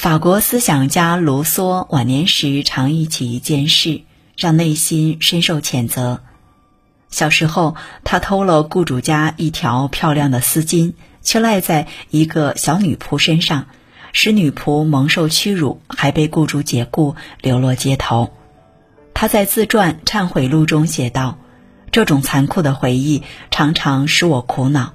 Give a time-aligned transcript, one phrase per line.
[0.00, 4.00] 法国思想家卢梭晚年时常忆起一件事，
[4.34, 6.22] 让内心深受谴责。
[7.10, 13.66] 小时候，他偷了雇主家一条漂亮的丝巾，却赖在一个小女仆身上，
[14.14, 18.32] 使女仆蒙受屈辱，还被雇主解雇，流落街头。
[19.12, 21.36] 他在自传《忏悔录》中写道
[21.92, 24.94] ：“这种残酷的回忆常常使我苦恼，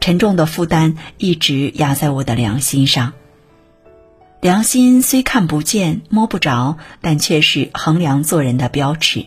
[0.00, 3.12] 沉重的负担一直压在我的良心上。”
[4.40, 9.26] 良心虽看不见、摸不着，但却是衡量做人的标尺。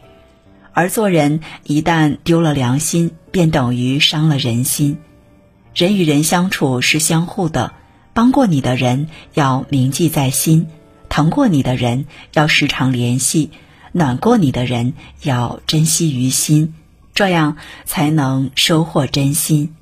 [0.73, 4.97] 而做人一旦丢了良心，便等于伤了人心。
[5.75, 7.73] 人与人相处是相互的，
[8.13, 10.65] 帮过你的人要铭记在心，
[11.09, 13.51] 疼过你的人要时常联系，
[13.91, 16.73] 暖过你的人要珍惜于心，
[17.13, 19.75] 这样才能收获真心。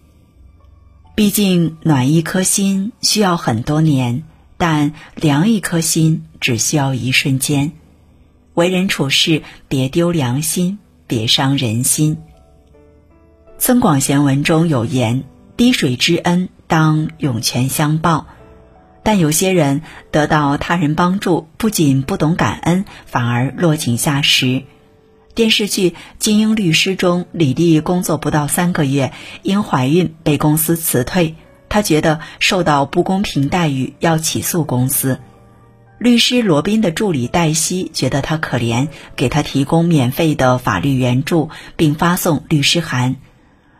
[1.15, 4.23] 毕竟，暖一颗心需要很多年。
[4.61, 7.71] 但凉一颗心只需要一瞬间，
[8.53, 10.77] 为人处事别丢良心，
[11.07, 12.19] 别伤人心。
[13.57, 15.23] 增广贤文中有言
[15.57, 18.27] ：“滴水之恩，当涌泉相报。”
[19.01, 24.61] 但有些人得到他人帮助，不仅不懂感恩，反而落井下石。
[25.33, 31.33] 电视剧《精英律师》中，李丽工作不到三个月，因怀孕被公司辞退。
[31.71, 35.21] 他觉得受到不公平待遇，要起诉公司。
[35.97, 43.15] 律师罗宾的助理黛西觉得他可怜，给他提供免费的法律援助，并发送律师函。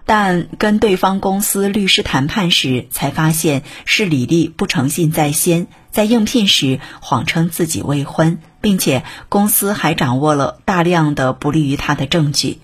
[0.06, 12.60] 但跟对方公司律师谈判时，才发现是李丽不诚信在先，在应聘时谎称自己未婚，并且公司还掌握了大量的不利于他的证据。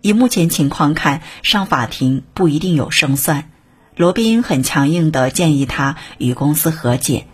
[0.00, 3.50] 以目前情况看，上法庭不一定有胜算。
[3.96, 7.26] 罗宾很强硬地建议他与公司和解，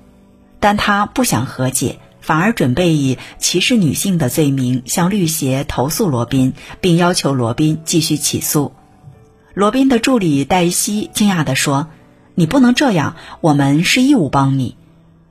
[0.58, 8.72] 但他不想和解，反而准备以歧视女性的罪名向律协投诉罗宾，并要求罗宾继续起诉。
[9.54, 11.88] 罗宾的助理黛西惊讶地说
[12.37, 14.76] ：“你不能这样，我们是义务帮你。”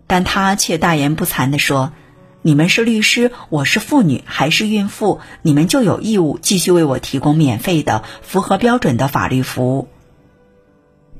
[0.07, 1.93] 但他却大言不惭地说
[2.41, 9.89] ：“你们是律师，我是妇女，还是孕妇，你们就有义务继续为我提供免费的、符合标准的法律服务。”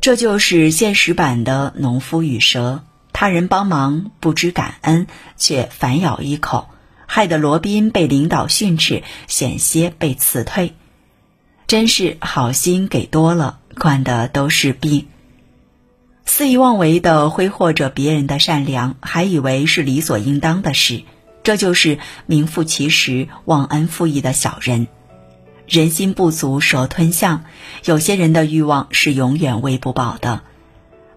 [0.01, 6.69] 这就是现实版的农夫与蛇，他人帮忙不知感恩，却反咬一口，
[7.05, 10.73] 害得罗宾被领导训斥，险些被辞退。
[11.67, 15.07] 真是好心给多了，惯的都是病。
[16.25, 21.03] 肆意妄为的挥霍着别人的善良，还以为是理所应当的事，
[21.43, 24.87] 这就是名副其实忘恩负义的小人。
[25.69, 27.43] 人心不足蛇吞象，
[27.85, 30.41] 有些人的欲望是永远喂不饱的。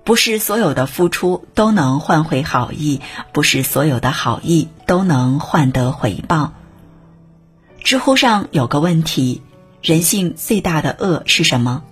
[0.04, 3.00] 不是所有的付出都能换回好意，
[3.32, 6.52] 不是所有的好意都能换得回报。
[7.82, 9.40] 知乎上有个问题：
[9.80, 11.82] 人性最大的恶是什么？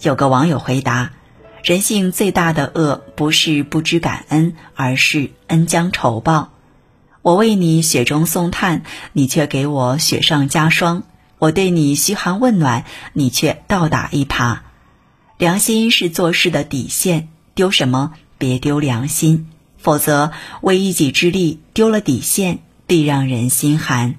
[0.00, 1.10] 有个网友回答：
[1.62, 6.52] 人性最大的恶不是不知感恩，而是恩将仇报。
[7.20, 8.82] 我为你雪中送炭，
[9.12, 11.02] 你却给我雪上加霜。
[11.38, 14.58] 我对你嘘寒问暖，你却倒打一耙。
[15.36, 24.16] 良心是做事的底线，丢什么别丢良心，否则为一己之力丢了底线，必让人心寒。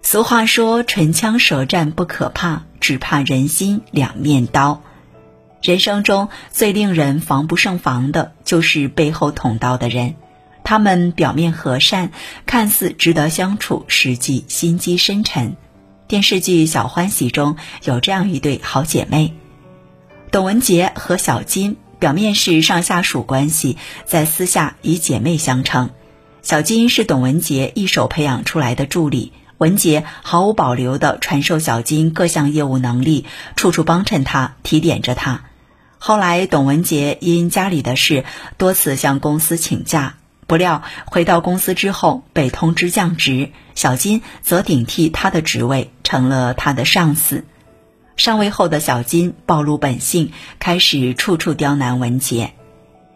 [0.00, 4.80] 俗话说：“唇枪舌战不可怕，只怕人心两面刀。”
[5.60, 10.14] 人生中最令人防不胜防的，就是背后捅刀的人。
[10.68, 12.10] 他们表面和善，
[12.44, 15.56] 看似值得相处，实际心机深沉。
[16.06, 19.32] 电视剧《小欢喜》中有这样一对好姐妹，
[20.30, 25.88] 董文杰和小金，表面是上下属关系，在私下以姐妹相称。
[26.42, 33.24] 小金是董文杰一手培养出来的助理，文杰毫无保留地传授小金各项业务能力，
[33.56, 35.44] 处处帮衬她，提点着她。
[35.96, 38.26] 后来，董文杰因家里的事，
[38.58, 40.16] 多次向公司请假。
[40.48, 47.44] 不料回到公司之后被通知降职，小金则顶替他的职位，成了他的上司。
[48.16, 52.54] 上位后的小金暴露本性，开始处处刁难文杰。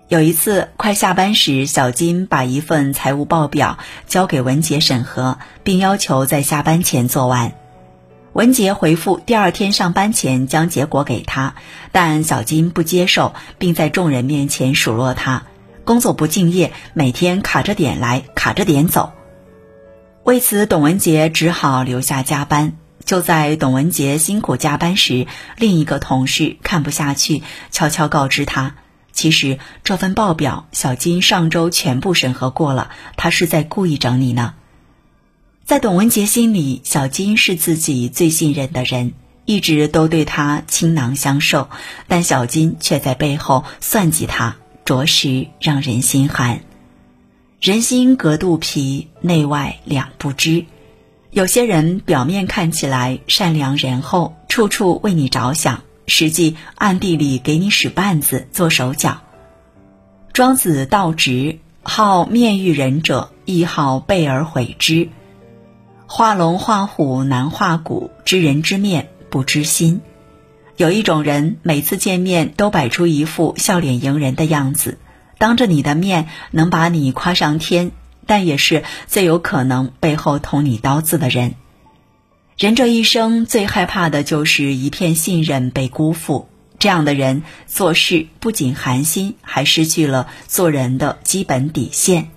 [0.08, 7.54] 有一次快下班时，小金把一份财务报表交给文杰审核，并要求在下班前做完。
[8.34, 11.54] 文杰回复第二天上班前将结果给他，
[11.92, 15.44] 但小金不接受，并在众人面前数落他。
[15.84, 19.12] 工作不敬业，每天卡着点来，卡着点走。
[20.24, 22.74] 为此，董文杰只好留下加班。
[23.04, 25.26] 就在董文杰辛苦加班时，
[25.56, 27.42] 另一个同事看不下去，
[27.72, 28.76] 悄悄告知他：
[29.12, 34.54] 其实这份报表，小金上周全部审核过了，他是在故意整你呢。
[35.64, 39.14] 在董文杰心里，小金是自己最信任的人，
[39.46, 41.68] 一直都对他倾囊相授，
[42.06, 46.62] 但小金却在背后算计他，着实让人心寒。
[47.60, 50.66] 人心隔肚皮，内外两不知。
[51.30, 59.22] 有些人表面看起来善良仁厚，处处为你着想，实际暗地里给你使绊子、做手脚。
[60.32, 65.08] 庄子道直，好面遇人者，亦好备而毁之。
[66.06, 70.00] 画龙画虎难画骨，知人知面不知心。
[70.82, 74.98] 有一种人，每次见面都摆出一副笑脸迎人的样子，
[75.38, 77.92] 当着你的面能把你夸上天，
[78.26, 81.54] 但也是最有可能背后捅你刀子的人。
[82.58, 86.48] 人这一生最害怕的就是一片信任被辜负，
[86.80, 92.30] 这样的人做事不仅寒心，还失去了做人的基本底线。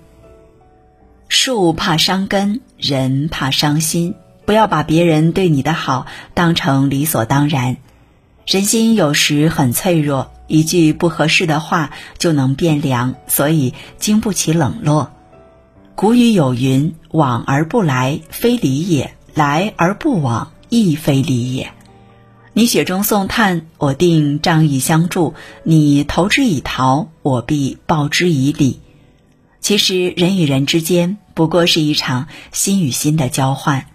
[1.28, 4.14] 树怕伤根，人怕伤心。
[4.44, 7.78] 不要把别人对你的好当成理所当然。
[8.46, 15.10] 人心有时很脆弱，一句不合适的话就能变凉，所以经不起冷落。
[15.96, 21.72] 古语有云：“往而不来，非礼也；来而不往，亦非礼也。”
[22.54, 25.34] 你雪中送炭，我定仗义相助；
[25.64, 28.78] 你投之以桃，我必报之以李。
[29.60, 33.86] 其实，人与人之间不过是一场心与心的交换。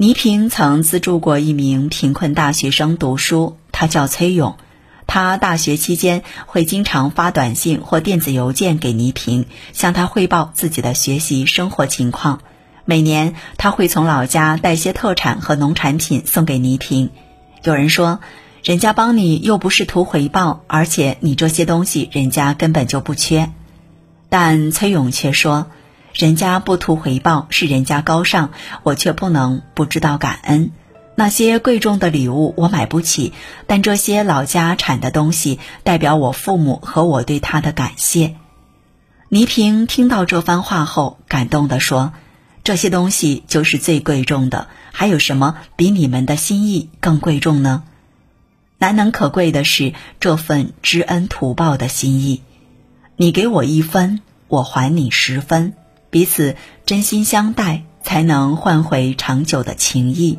[0.00, 4.56] 倪萍曾资助过一名贫困大学生读书，他叫崔勇。
[5.08, 12.42] 他大学期间会经常发短信或电子邮件给倪萍，向他汇报自己的学习生活情况。
[12.84, 17.10] 每年他会从老家带些特产和农产品送给倪萍。
[17.64, 18.20] 有人说，
[18.62, 23.50] 人家帮你又不是图回报，而且你这些东西人家根本就不缺。
[24.28, 25.66] 但崔勇却说
[26.14, 28.50] ：“人家不图回报，是人家高尚，
[28.82, 30.72] 我却不能不知道感恩。
[31.14, 33.32] 那些贵重的礼物我买不起，
[33.66, 38.36] 但这些老家产的东西代表我父母和我对他的感谢。”
[39.30, 42.12] 倪萍听到这番话后，感动地说
[42.64, 47.82] ：“这些东西就是最贵重的，还有什么比你们的心意更贵重呢？
[48.78, 52.42] 难能可贵的是这份知恩图报的心意。”
[53.20, 55.74] 你给我一分，我还你十分，
[56.10, 56.56] 彼此
[56.86, 60.38] 真心相待，才能换回长久的情谊。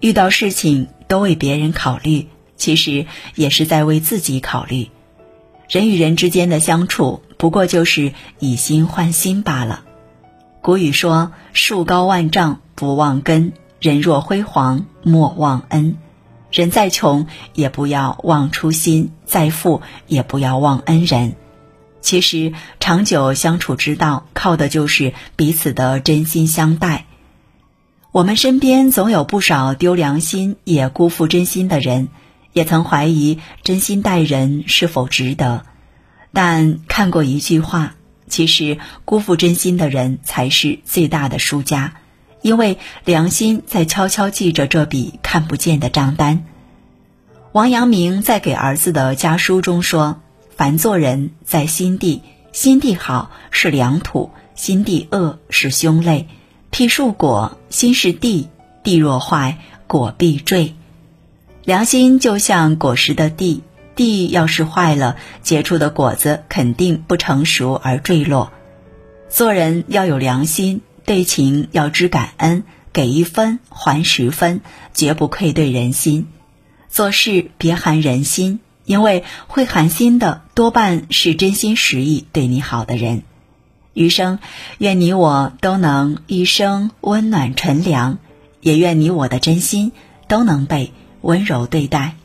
[0.00, 4.88] 遇到事情都为别人考虑，其实也是在为自己考虑。
[5.68, 9.84] 人与人之间的相处，不过就是以心换心罢了。
[10.60, 15.96] 古语说：“树高万丈不忘根，人若辉煌莫忘恩。
[16.50, 21.34] 人再穷也不要忘初心，再富也不要忘恩人。”
[22.02, 27.06] 其实，长久相处之道，靠的就是彼此的真心相待。
[28.10, 32.08] 我们身边总有不少丢良心、也辜负真心的人，
[32.52, 35.64] 也曾怀疑真心待人是否值得。
[36.32, 37.94] 但看过一句话，
[38.26, 41.94] 其实辜负真心的人才是最大的输家，
[42.42, 46.44] 因为良心在悄悄记着这笔看不见的账单。
[47.52, 50.21] 王阳明在给儿子的家书中说。
[50.56, 52.22] 凡做人，在心地，
[52.52, 56.28] 心地好是良土；心地恶是凶类。
[56.70, 58.48] 譬树果，心是地，
[58.82, 60.74] 地若坏，果必坠。
[61.64, 63.62] 良心就像果实的地，
[63.94, 68.52] 地要是坏了，结出的果子肯定不成熟而坠落。
[69.28, 74.60] 做人要有良心，对情要知感恩，给一分还十分，
[74.92, 76.26] 绝不愧对人心。
[76.88, 78.60] 做事别寒人心。
[78.84, 83.22] 因为会寒心的多半是真心实意对你好的人，
[83.94, 84.38] 余生
[84.78, 88.18] 愿你我都能一生温暖纯良，
[88.60, 89.92] 也愿你我的真心
[90.28, 92.16] 都能被温柔对待。